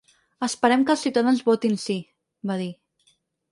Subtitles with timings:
[0.45, 1.99] Esperem que els ciutadans votin sí,
[2.53, 2.73] va dir.